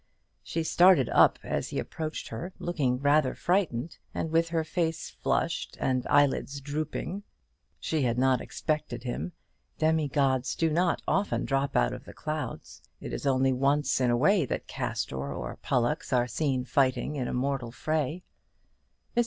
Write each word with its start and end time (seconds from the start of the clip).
She 0.41 0.63
started 0.63 1.09
up 1.09 1.37
as 1.43 1.69
he 1.69 1.77
approached 1.77 2.29
her, 2.29 2.53
looking 2.57 2.97
rather 2.99 3.35
frightened, 3.35 3.99
and 4.15 4.31
with 4.31 4.49
her 4.49 4.63
face 4.63 5.11
flushed 5.11 5.77
and 5.79 6.05
her 6.05 6.11
eyelids 6.11 6.59
drooping. 6.59 7.21
She 7.79 8.01
had 8.01 8.17
not 8.17 8.41
expected 8.41 9.03
him. 9.03 9.33
Demi 9.77 10.07
gods 10.07 10.55
do 10.55 10.71
not 10.71 11.03
often 11.07 11.45
drop 11.45 11.75
out 11.75 11.93
of 11.93 12.05
the 12.05 12.13
clouds. 12.13 12.81
It 12.99 13.13
is 13.13 13.27
only 13.27 13.53
once 13.53 14.01
in 14.01 14.09
a 14.09 14.17
way 14.17 14.43
that 14.47 14.65
Castor 14.65 15.39
and 15.47 15.61
Pollux 15.61 16.11
are 16.11 16.25
seen 16.27 16.65
fighting 16.65 17.15
in 17.15 17.27
a 17.27 17.33
mortal 17.35 17.69
fray. 17.71 18.23
Mrs. 19.15 19.19